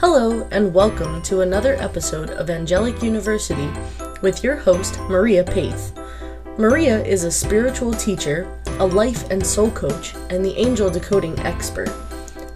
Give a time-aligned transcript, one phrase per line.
[0.00, 3.68] Hello, and welcome to another episode of Angelic University
[4.22, 5.90] with your host, Maria Paeth.
[6.56, 8.48] Maria is a spiritual teacher,
[8.78, 11.88] a life and soul coach, and the angel decoding expert.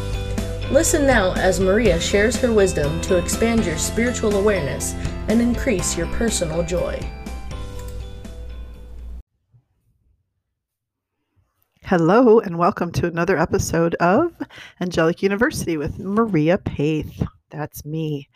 [0.72, 4.94] Listen now as Maria shares her wisdom to expand your spiritual awareness
[5.28, 7.00] and increase your personal joy.
[11.82, 14.32] Hello, and welcome to another episode of
[14.80, 17.28] Angelic University with Maria Paeth.
[17.50, 18.30] That's me.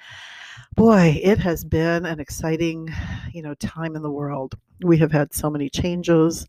[0.76, 2.90] Boy, it has been an exciting,
[3.32, 4.56] you know, time in the world.
[4.84, 6.48] We have had so many changes.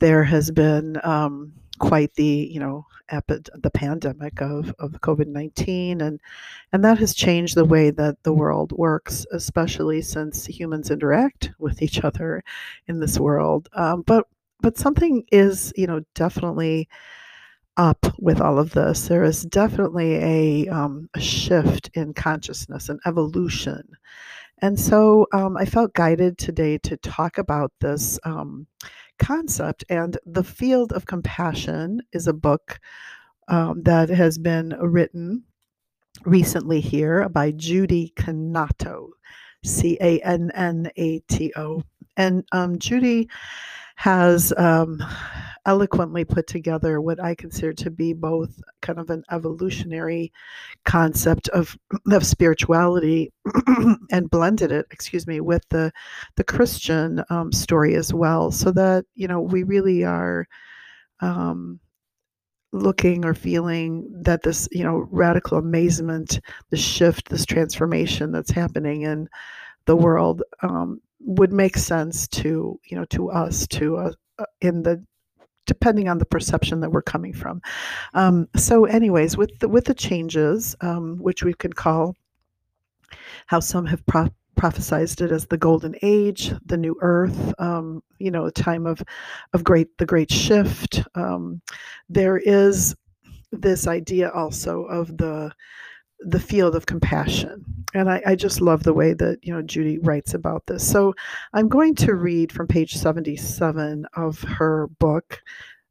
[0.00, 6.20] There has been um, quite the, you know, epi- the pandemic of, of COVID-19 and
[6.72, 11.82] and that has changed the way that the world works especially since humans interact with
[11.82, 12.42] each other
[12.88, 13.68] in this world.
[13.74, 14.26] Um, but
[14.60, 16.88] but something is you know definitely
[17.76, 19.08] up with all of this.
[19.08, 23.82] There is definitely a, um, a shift in consciousness and evolution.
[24.62, 28.66] And so um, i felt guided today to talk about this um,
[29.18, 29.84] concept.
[29.88, 32.80] And The Field of Compassion is a book
[33.48, 35.44] um, that has been written
[36.24, 39.10] recently here by Judy Cannato,
[39.64, 41.82] C A N N A T O.
[42.16, 43.28] And um, Judy
[43.96, 45.02] has um,
[45.66, 50.32] eloquently put together what I consider to be both kind of an evolutionary
[50.84, 51.76] concept of
[52.12, 53.32] of spirituality
[54.12, 55.92] and blended it, excuse me, with the
[56.36, 60.46] the Christian um, story as well, so that you know we really are.
[61.20, 61.80] Um,
[62.72, 69.02] looking or feeling that this you know radical amazement the shift this transformation that's happening
[69.02, 69.26] in
[69.86, 74.82] the world um, would make sense to you know to us to uh, uh, in
[74.82, 75.02] the
[75.66, 77.60] depending on the perception that we're coming from.
[78.14, 82.14] Um, so, anyways, with the, with the changes, um, which we could call
[83.46, 88.30] how some have pro- prophesized it as the golden age, the new earth, um, you
[88.30, 89.02] know, a time of
[89.52, 91.02] of great the great shift.
[91.14, 91.60] Um,
[92.08, 92.94] there is
[93.52, 95.52] this idea also of the
[96.20, 97.64] the field of compassion.
[97.94, 100.86] And I, I, just love the way that, you know, Judy writes about this.
[100.86, 101.14] So
[101.52, 105.42] I'm going to read from page 77 of her book,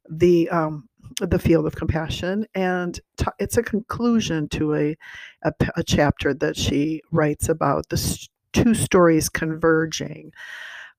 [0.08, 0.88] The um,
[1.20, 4.96] the field of compassion and t- it's a conclusion to a,
[5.42, 10.32] a, a, chapter that she writes about the st- two stories converging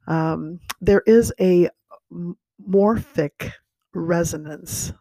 [0.07, 1.69] um, there is a
[2.69, 3.51] morphic
[3.93, 4.93] resonance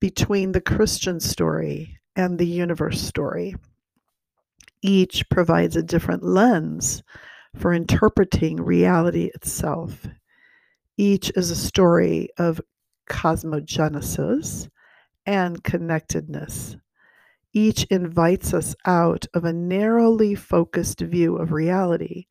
[0.00, 3.54] between the christian story and the universe story.
[4.82, 7.02] Each provides a different lens
[7.56, 10.06] for interpreting reality itself.
[10.96, 12.60] Each is a story of
[13.08, 14.68] cosmogenesis
[15.26, 16.76] and connectedness.
[17.52, 22.26] Each invites us out of a narrowly focused view of reality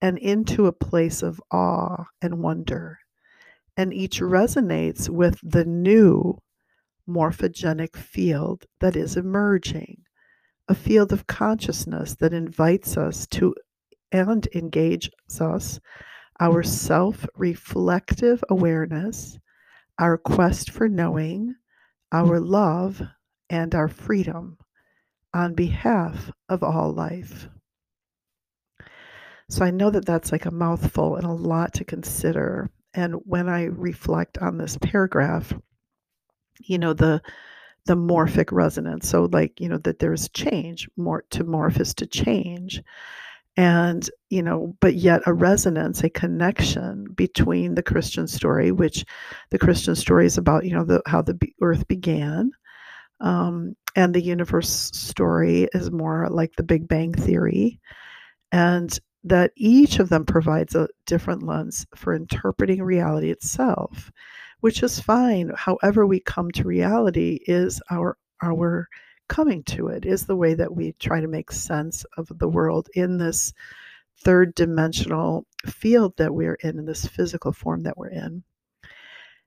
[0.00, 2.98] and into a place of awe and wonder.
[3.76, 6.38] And each resonates with the new
[7.08, 10.02] morphogenic field that is emerging,
[10.68, 13.54] a field of consciousness that invites us to
[14.12, 15.80] and engages us,
[16.40, 19.38] our self reflective awareness,
[19.98, 21.54] our quest for knowing,
[22.12, 23.02] our love,
[23.50, 24.56] and our freedom
[25.34, 27.48] on behalf of all life.
[29.50, 32.70] So I know that that's like a mouthful and a lot to consider.
[32.94, 35.52] And when I reflect on this paragraph,
[36.60, 37.20] you know the
[37.86, 42.06] the morphic resonance so like you know that there's change more to morph is to
[42.06, 42.82] change.
[43.56, 49.04] And you know but yet a resonance a connection between the christian story which
[49.50, 52.50] the christian story is about you know the how the earth began
[53.20, 57.78] um, and the universe story is more like the big bang theory
[58.50, 64.10] and that each of them provides a different lens for interpreting reality itself
[64.64, 65.52] which is fine.
[65.54, 68.88] However, we come to reality is our our
[69.28, 72.88] coming to it is the way that we try to make sense of the world
[72.94, 73.52] in this
[74.22, 78.42] third dimensional field that we're in, in this physical form that we're in.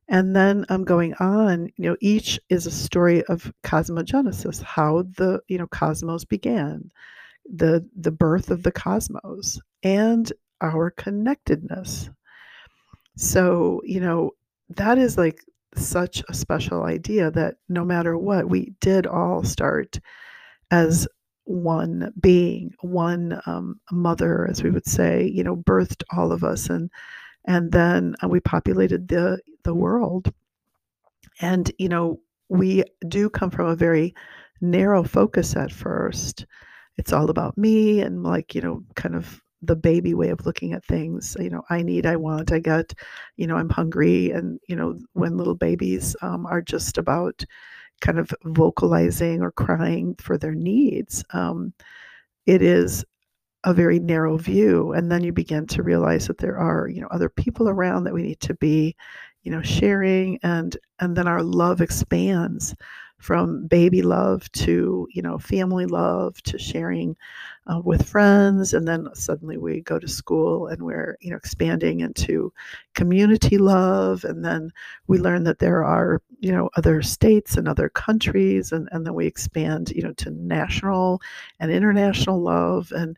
[0.08, 5.02] And then I'm um, going on, you know, each is a story of cosmogenesis, how
[5.18, 6.92] the, you know, cosmos began,
[7.44, 10.32] the the birth of the cosmos and
[10.62, 12.12] our connectedness.
[13.16, 14.34] So, you know,
[14.70, 15.44] that is like
[15.76, 20.00] such a special idea that no matter what, we did all start
[20.72, 21.08] as
[21.46, 26.70] one being, one um, mother, as we would say, you know, birthed all of us,
[26.70, 26.90] and
[27.46, 30.34] and then uh, we populated the the world.
[31.40, 32.20] And you know,
[32.50, 34.14] we do come from a very
[34.62, 36.46] narrow focus at first.
[36.98, 40.74] It's all about me and like you know, kind of the baby way of looking
[40.74, 42.94] at things you know i need i want i get
[43.38, 47.44] you know i'm hungry and you know when little babies um, are just about
[48.02, 51.74] kind of vocalizing or crying for their needs um,
[52.46, 53.04] it is
[53.64, 57.08] a very narrow view and then you begin to realize that there are you know
[57.10, 58.96] other people around that we need to be
[59.44, 62.76] you know sharing and and then our love expands
[63.18, 67.16] from baby love to you know family love to sharing
[67.68, 72.00] uh, with friends and then suddenly we go to school and we're you know expanding
[72.00, 72.52] into
[72.96, 74.72] community love and then
[75.08, 79.14] we learn that there are you know other states and other countries and, and then
[79.14, 81.22] we expand you know to national
[81.60, 83.18] and international love and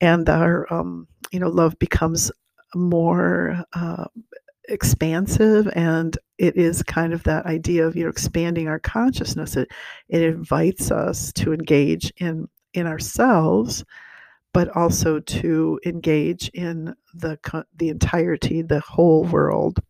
[0.00, 2.30] and our um, you know love becomes
[2.74, 4.04] more uh,
[4.68, 9.56] expansive and it is kind of that idea of you know expanding our consciousness.
[9.56, 9.70] It
[10.08, 13.84] it invites us to engage in in ourselves
[14.54, 17.38] but also to engage in the
[17.76, 19.80] the entirety the whole world.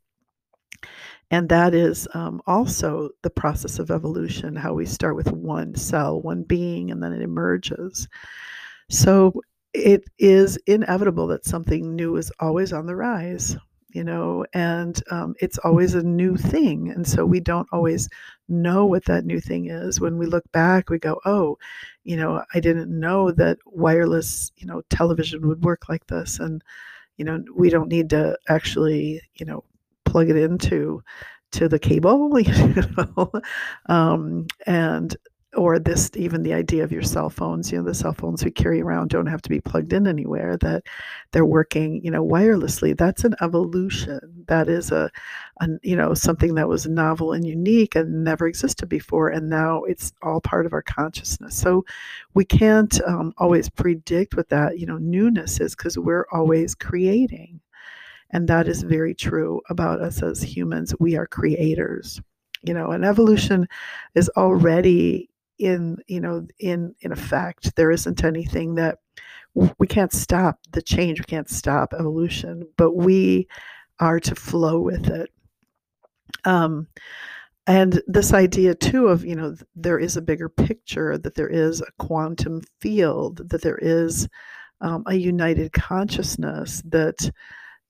[1.30, 6.20] And that is um, also the process of evolution how we start with one cell
[6.20, 8.08] one being and then it emerges.
[8.90, 9.40] So
[9.74, 13.56] it is inevitable that something new is always on the rise
[13.94, 16.90] you know, and um, it's always a new thing.
[16.90, 18.08] And so we don't always
[18.48, 20.00] know what that new thing is.
[20.00, 21.58] When we look back, we go, oh,
[22.04, 26.40] you know, I didn't know that wireless, you know, television would work like this.
[26.40, 26.62] And,
[27.18, 29.64] you know, we don't need to actually, you know,
[30.04, 31.02] plug it into
[31.52, 33.32] to the cable, you know,
[33.86, 35.16] um, and
[35.56, 38.50] or this even the idea of your cell phones you know the cell phones we
[38.50, 40.82] carry around don't have to be plugged in anywhere that
[41.32, 42.96] they're working you know wirelessly.
[42.96, 44.20] That's an evolution.
[44.46, 45.10] That is a,
[45.60, 49.82] a you know something that was novel and unique and never existed before and now
[49.84, 51.56] it's all part of our consciousness.
[51.56, 51.84] So
[52.34, 57.60] we can't um, always predict what that you know newness is because we're always creating.
[58.30, 60.94] And that is very true about us as humans.
[60.98, 62.20] We are creators
[62.62, 63.68] you know and evolution
[64.14, 65.28] is already
[65.58, 68.98] in you know in in effect there isn't anything that
[69.78, 73.46] we can't stop the change we can't stop evolution but we
[74.00, 75.30] are to flow with it.
[76.44, 76.88] Um
[77.66, 81.80] and this idea too of you know there is a bigger picture that there is
[81.80, 84.28] a quantum field that there is
[84.80, 87.30] um, a united consciousness that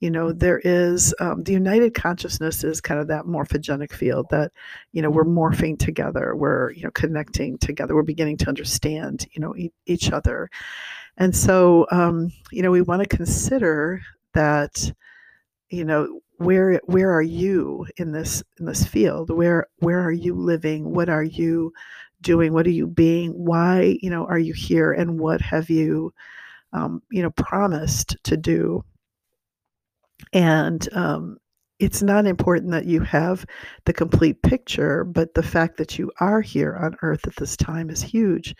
[0.00, 4.52] you know there is um, the united consciousness is kind of that morphogenic field that
[4.93, 9.41] you know we're morphing together we're you know connecting together we're beginning to understand you
[9.41, 10.50] know e- each other.
[11.17, 14.02] And so um, you know we want to consider
[14.32, 14.93] that
[15.69, 19.31] you know where where are you in this in this field?
[19.31, 20.93] Where where are you living?
[20.93, 21.73] What are you
[22.20, 22.52] doing?
[22.52, 23.32] What are you being?
[23.32, 24.93] Why you know are you here?
[24.93, 26.12] And what have you
[26.73, 28.85] um, you know promised to do
[30.33, 31.39] and um,
[31.79, 33.45] it's not important that you have
[33.85, 37.91] the complete picture, but the fact that you are here on earth at this time
[37.91, 38.55] is huge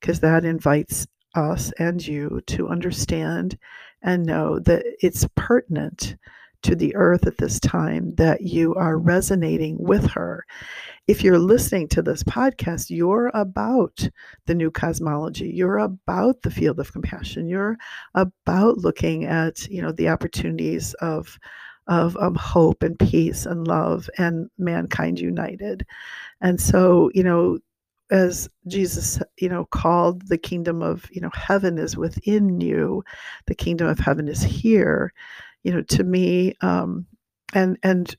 [0.00, 3.58] because that invites us and you to understand
[4.02, 6.16] and know that it's pertinent
[6.62, 10.44] to the earth at this time that you are resonating with her.
[11.06, 14.08] If you're listening to this podcast, you're about
[14.46, 15.50] the new cosmology.
[15.50, 17.48] You're about the field of compassion.
[17.48, 17.76] You're
[18.14, 21.38] about looking at, you know, the opportunities of
[21.88, 25.86] of hope and peace and love and mankind united.
[26.42, 27.58] And so, you know,
[28.10, 33.02] as Jesus, you know, called the kingdom of, you know, heaven is within you,
[33.46, 35.12] the kingdom of heaven is here
[35.68, 37.04] you know, to me, um,
[37.52, 38.16] and and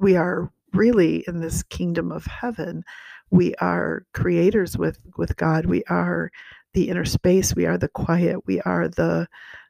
[0.00, 2.84] we are really in this kingdom of heaven.
[3.30, 5.64] We are creators with with God.
[5.64, 6.30] We are
[6.74, 7.56] the inner space.
[7.56, 8.46] We are the quiet.
[8.46, 9.28] We are the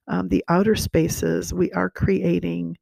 [0.09, 1.55] um, the outer spaces.
[1.55, 2.77] We are creating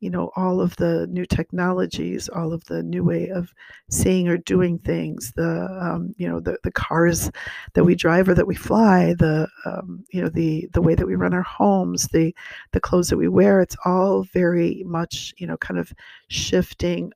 [0.00, 3.52] you know all of the new technologies all of the new way of
[3.90, 7.30] seeing or doing things the um, you know the, the cars
[7.74, 11.06] that we drive or that we fly the um, you know the the way that
[11.06, 12.34] we run our homes the
[12.72, 15.92] the clothes that we wear it's all very much you know kind of
[16.28, 17.12] shifting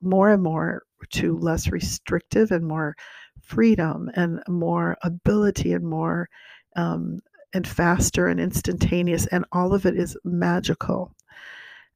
[0.00, 2.96] more and more to less restrictive and more
[3.42, 6.28] freedom and more ability and more
[6.76, 7.20] um,
[7.52, 11.14] and faster and instantaneous and all of it is magical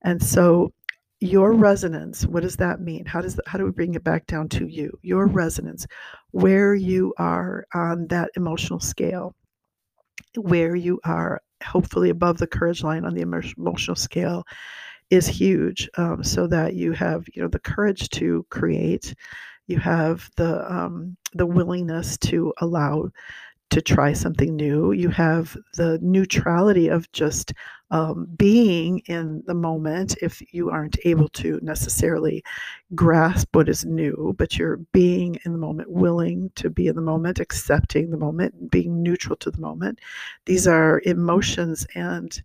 [0.04, 0.72] and so
[1.20, 3.04] your resonance what does that mean?
[3.06, 4.98] How does that, how do we bring it back down to you?
[5.02, 5.86] Your resonance
[6.32, 9.34] where you are on that emotional scale
[10.36, 14.44] where you are hopefully above the courage line on the emotional scale
[15.10, 19.14] is huge um, so that you have you know the courage to create
[19.66, 23.08] you have the um, the willingness to allow
[23.70, 24.92] to try something new.
[24.92, 27.52] You have the neutrality of just
[27.90, 32.42] um, being in the moment if you aren't able to necessarily
[32.94, 37.02] grasp what is new, but you're being in the moment, willing to be in the
[37.02, 40.00] moment, accepting the moment, being neutral to the moment.
[40.46, 42.42] These are emotions and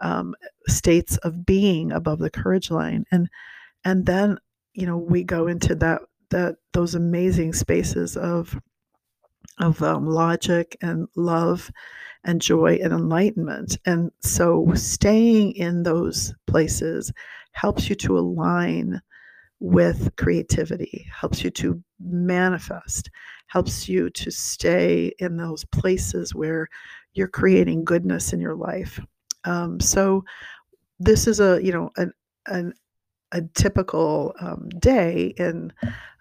[0.00, 0.34] um,
[0.66, 3.04] states of being above the courage line.
[3.10, 3.28] And
[3.84, 4.38] and then
[4.74, 8.58] you know we go into that that those amazing spaces of
[9.60, 11.70] of um, logic and love
[12.24, 13.78] and joy and enlightenment.
[13.86, 17.12] And so staying in those places
[17.52, 19.00] helps you to align
[19.60, 23.10] with creativity, helps you to manifest,
[23.46, 26.66] helps you to stay in those places where
[27.12, 29.00] you're creating goodness in your life.
[29.44, 30.24] Um, so
[30.98, 32.12] this is a, you know, an,
[32.46, 32.72] an
[33.32, 35.72] a typical um, day in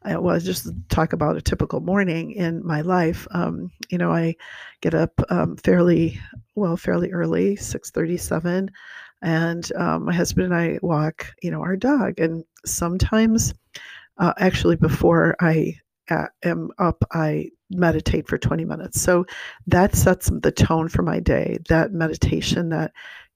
[0.03, 3.27] I, well, just talk about a typical morning in my life.
[3.31, 4.35] Um, you know, I
[4.81, 6.19] get up um, fairly
[6.55, 8.71] well, fairly early, six thirty-seven,
[9.21, 11.33] and um, my husband and I walk.
[11.41, 13.53] You know, our dog, and sometimes,
[14.17, 15.75] uh, actually, before I
[16.09, 18.99] uh, am up, I meditate for 20 minutes.
[18.99, 19.25] So
[19.67, 21.59] that sets the tone for my day.
[21.67, 22.91] That meditation, that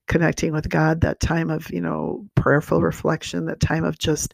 [0.08, 4.34] connecting with God, that time of, you know, prayerful reflection, that time of just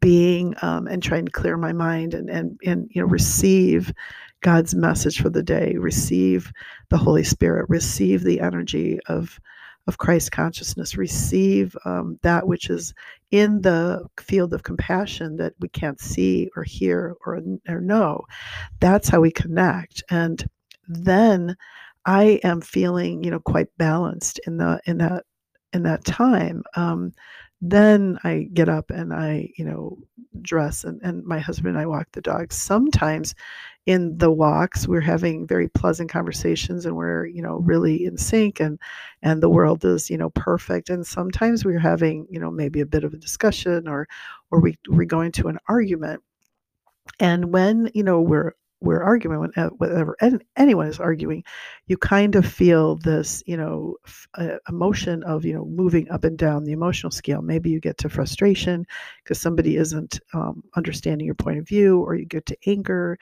[0.00, 3.92] being um, and trying to clear my mind and, and, and, you know, receive
[4.40, 6.52] God's message for the day, receive
[6.90, 9.40] the Holy Spirit, receive the energy of,
[9.88, 12.94] of Christ consciousness, receive um, that which is
[13.32, 18.22] in the field of compassion that we can't see or hear or, or know.
[18.78, 20.04] That's how we connect.
[20.10, 20.48] And
[20.86, 21.56] then
[22.08, 25.24] I am feeling, you know, quite balanced in the in that
[25.74, 26.64] in that time.
[26.76, 27.14] Um,
[27.62, 29.98] then I get up and I, you know,
[30.42, 32.56] dress and, and my husband and I walk the dogs.
[32.56, 33.34] Sometimes
[33.86, 38.60] in the walks we're having very pleasant conversations and we're, you know, really in sync
[38.60, 38.80] and
[39.22, 40.90] and the world is, you know, perfect.
[40.90, 44.08] And sometimes we're having, you know, maybe a bit of a discussion or
[44.52, 46.22] or we we're going to an argument.
[47.20, 50.16] And when, you know, we're we're arguing whenever
[50.56, 51.42] anyone is arguing
[51.88, 53.96] you kind of feel this you know
[54.34, 57.42] uh, emotion of you know moving up and down the emotional scale.
[57.42, 58.86] Maybe you get to frustration
[59.24, 63.18] because somebody isn't um, understanding your point of view or you get to anger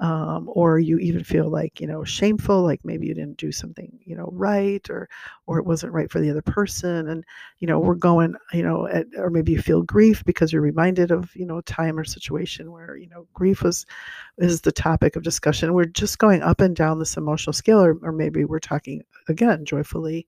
[0.00, 3.98] um, or you even feel like you know shameful like maybe you didn't do something
[4.04, 5.08] you know right or
[5.46, 7.24] or it wasn't right for the other person and
[7.58, 11.10] you know we're going you know at, or maybe you feel grief because you're reminded
[11.10, 13.84] of you know time or situation where you know grief was
[14.38, 15.74] is the topic of discussion.
[15.74, 19.64] We're just going up and down this emotional scale or, or maybe we're talking again
[19.66, 20.26] joyfully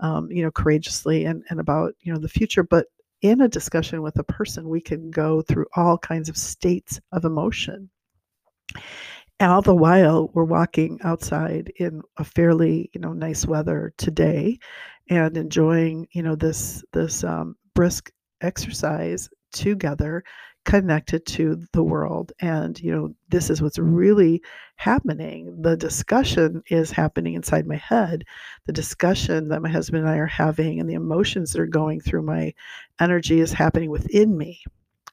[0.00, 2.86] um, you know courageously and and about you know the future but
[3.20, 7.24] in a discussion with a person we can go through all kinds of states of
[7.24, 7.88] emotion
[9.50, 14.58] all the while we're walking outside in a fairly you know nice weather today
[15.08, 20.24] and enjoying you know this this um, brisk exercise together
[20.64, 22.32] connected to the world.
[22.40, 24.42] And you know this is what's really
[24.76, 25.60] happening.
[25.60, 28.24] The discussion is happening inside my head.
[28.66, 32.00] The discussion that my husband and I are having and the emotions that are going
[32.00, 32.54] through my
[33.00, 34.62] energy is happening within me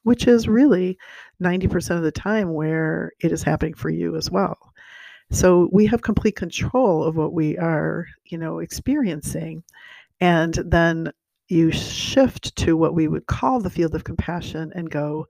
[0.02, 0.98] which is really
[1.42, 4.56] 90% of the time where it is happening for you as well.
[5.30, 9.62] So we have complete control of what we are, you know, experiencing.
[10.20, 11.12] And then
[11.48, 15.26] you shift to what we would call the field of compassion and go,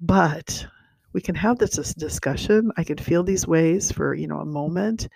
[0.00, 0.66] but
[1.12, 2.70] we can have this discussion.
[2.76, 5.08] I can feel these ways for, you know, a moment,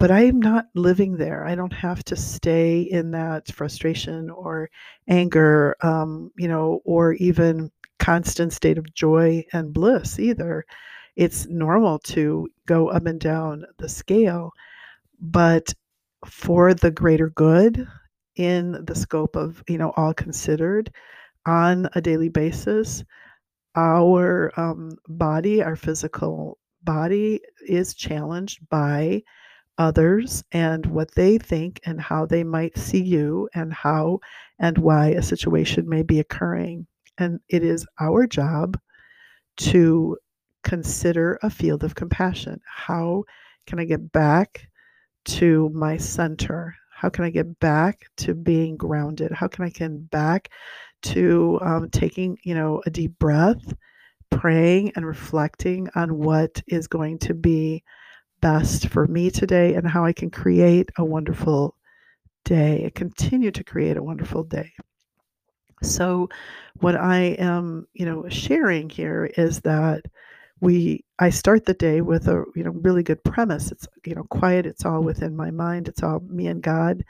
[0.00, 1.46] but I'm not living there.
[1.46, 4.70] I don't have to stay in that frustration or
[5.08, 10.64] anger, um, you know, or even constant state of joy and bliss either.
[11.16, 14.52] It's normal to go up and down the scale,
[15.20, 15.74] but
[16.24, 17.86] for the greater good
[18.36, 20.90] in the scope of, you know, all considered
[21.44, 23.04] on a daily basis,
[23.74, 29.22] our um, body, our physical body is challenged by
[29.80, 34.20] others and what they think and how they might see you and how
[34.58, 36.86] and why a situation may be occurring.
[37.16, 38.78] And it is our job
[39.56, 40.18] to
[40.62, 42.60] consider a field of compassion.
[42.66, 43.24] How
[43.66, 44.68] can I get back
[45.24, 46.76] to my center?
[46.92, 49.32] How can I get back to being grounded?
[49.32, 50.50] How can I get back
[51.04, 53.72] to um, taking, you know, a deep breath,
[54.30, 57.82] praying and reflecting on what is going to be
[58.40, 61.76] best for me today and how I can create a wonderful
[62.44, 64.72] day, continue to create a wonderful day.
[65.82, 66.28] So,
[66.80, 70.02] what I am, you know, sharing here is that
[70.60, 73.72] we I start the day with a you know really good premise.
[73.72, 74.66] It's you know quiet.
[74.66, 75.88] It's all within my mind.
[75.88, 77.04] It's all me and God,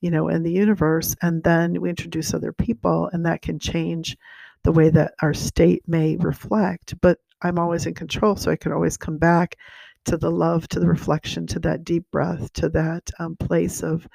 [0.00, 1.14] you know, and the universe.
[1.22, 4.16] And then we introduce other people, and that can change
[4.62, 6.94] the way that our state may reflect.
[7.00, 9.56] But I'm always in control, so I can always come back
[10.04, 14.06] to the love, to the reflection, to that deep breath, to that um, place of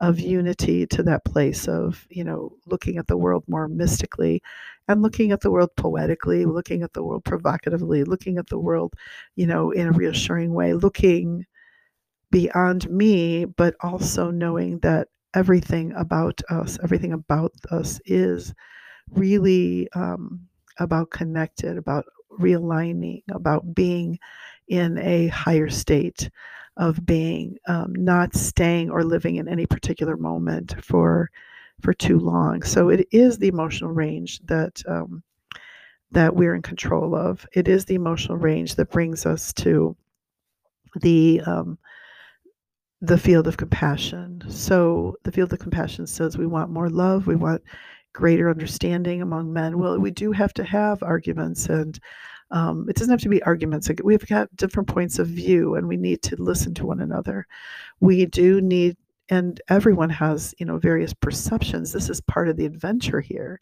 [0.00, 4.42] of unity to that place of you know looking at the world more mystically
[4.88, 8.94] and looking at the world poetically looking at the world provocatively looking at the world
[9.36, 11.44] you know in a reassuring way looking
[12.30, 18.54] beyond me but also knowing that everything about us everything about us is
[19.12, 20.40] really um,
[20.78, 22.04] about connected about
[22.40, 24.18] realigning about being
[24.70, 26.30] in a higher state
[26.76, 31.30] of being, um, not staying or living in any particular moment for
[31.82, 32.62] for too long.
[32.62, 35.22] So it is the emotional range that um,
[36.12, 37.46] that we're in control of.
[37.52, 39.96] It is the emotional range that brings us to
[41.00, 41.78] the um,
[43.00, 44.42] the field of compassion.
[44.48, 47.62] So the field of compassion says we want more love, we want
[48.12, 49.78] greater understanding among men.
[49.78, 51.98] Well, we do have to have arguments and
[52.50, 53.90] um, it doesn't have to be arguments.
[54.02, 57.46] We've got different points of view, and we need to listen to one another.
[58.00, 58.96] We do need,
[59.28, 61.92] and everyone has, you know, various perceptions.
[61.92, 63.60] This is part of the adventure here.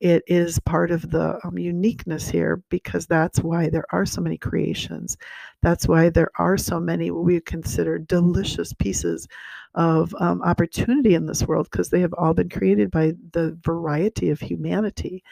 [0.00, 4.36] It is part of the um, uniqueness here because that's why there are so many
[4.36, 5.16] creations.
[5.62, 9.28] That's why there are so many what we consider delicious pieces
[9.76, 14.30] of um, opportunity in this world because they have all been created by the variety
[14.30, 15.22] of humanity.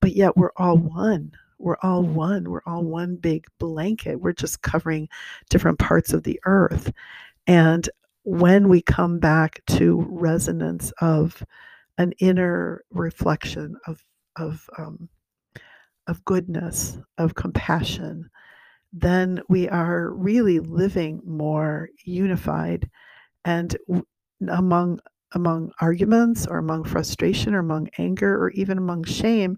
[0.00, 2.50] But yet we're all one we're all one.
[2.50, 4.20] We're all one big blanket.
[4.20, 5.08] We're just covering
[5.50, 6.92] different parts of the earth.
[7.46, 7.88] And
[8.24, 11.42] when we come back to resonance of
[11.98, 14.02] an inner reflection of
[14.36, 15.08] of um,
[16.06, 18.30] of goodness, of compassion,
[18.92, 22.88] then we are really living more unified
[23.44, 23.76] and
[24.48, 25.00] among
[25.32, 29.56] among arguments or among frustration or among anger or even among shame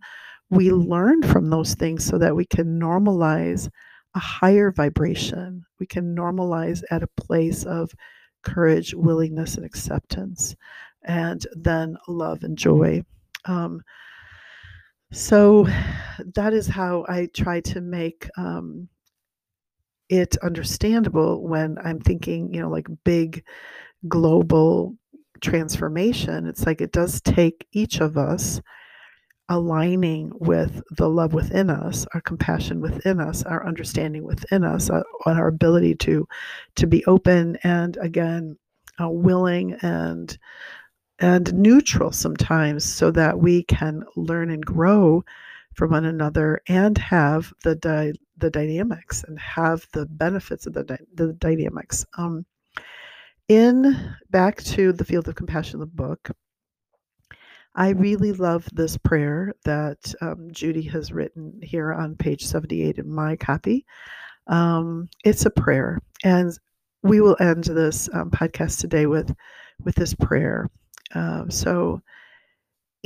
[0.53, 3.71] we learn from those things so that we can normalize
[4.15, 5.65] a higher vibration.
[5.81, 7.91] We can normalize at a place of
[8.43, 10.55] courage, willingness, and acceptance,
[11.05, 13.03] and then love and joy.
[13.47, 13.81] Um,
[15.11, 15.67] so
[16.35, 18.89] that is how I try to make um,
[20.11, 23.43] it understandable when I'm thinking, you know, like big
[24.07, 24.97] global
[25.41, 26.47] transformation.
[26.47, 28.61] It's like it does take each of us
[29.49, 35.03] aligning with the love within us, our compassion within us, our understanding within us, uh,
[35.27, 36.27] on our ability to
[36.77, 38.57] to be open and again
[39.01, 40.39] uh, willing and
[41.19, 45.25] and neutral sometimes so that we can learn and grow
[45.75, 50.85] from one another and have the di- the dynamics and have the benefits of the
[50.85, 52.05] di- the dynamics.
[52.19, 52.45] Um,
[53.49, 56.31] in back to the field of compassion the book
[57.75, 63.11] I really love this prayer that um, Judy has written here on page 78 in
[63.11, 63.87] my copy.
[64.47, 66.53] Um, it's a prayer, and
[67.03, 69.35] we will end this um, podcast today with
[69.85, 70.69] with this prayer.
[71.15, 72.03] Uh, so,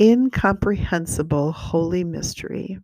[0.01, 2.77] incomprehensible holy mystery,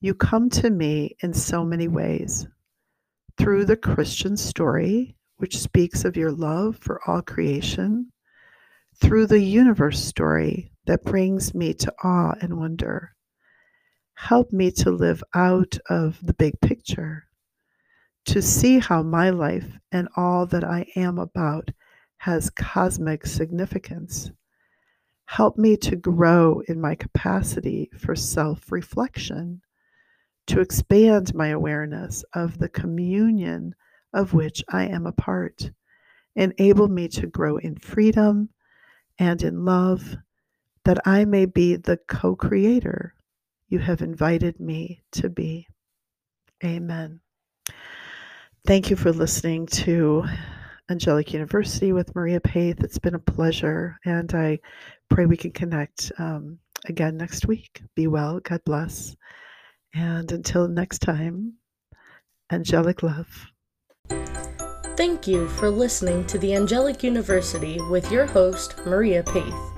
[0.00, 2.46] you come to me in so many ways
[3.38, 8.12] through the Christian story, which speaks of your love for all creation
[9.00, 13.14] through the universe story that brings me to awe and wonder.
[14.14, 17.26] Help me to live out of the big picture,
[18.24, 21.70] to see how my life and all that I am about
[22.16, 24.30] has cosmic significance.
[25.26, 29.60] Help me to grow in my capacity for self reflection,
[30.46, 33.74] to expand my awareness of the communion
[34.14, 35.70] of which I am a part.
[36.36, 38.48] Enable me to grow in freedom
[39.18, 40.16] and in love,
[40.84, 43.14] that I may be the co creator
[43.68, 45.66] you have invited me to be.
[46.64, 47.20] Amen.
[48.66, 50.24] Thank you for listening to
[50.90, 52.82] Angelic University with Maria Paeth.
[52.82, 54.60] It's been a pleasure, and I
[55.08, 57.82] pray we can connect um, again next week.
[57.94, 59.16] Be well, God bless.
[59.94, 61.54] And until next time,
[62.50, 63.46] angelic love.
[64.96, 69.72] Thank you for listening to the Angelic University with your host, Maria Paeth.